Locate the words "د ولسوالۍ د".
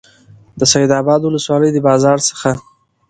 1.21-1.77